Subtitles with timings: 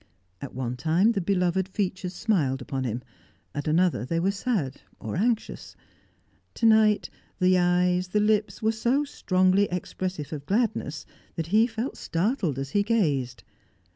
[0.41, 3.03] At one time the beloved features smiled upon him;
[3.53, 5.75] at another they were sad, or anxious.
[6.55, 11.97] To night, the eyes, the lips were so strongly expressive of gladness that he felt
[11.97, 13.43] startled as he gazed.